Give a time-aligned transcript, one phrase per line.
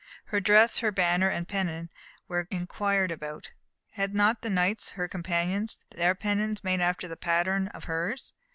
[0.29, 1.91] Her dress, her banner and pennon,
[2.27, 3.51] were inquired about.
[3.91, 8.33] Had not the Knights, her companions, their pennons made after the pattern of hers?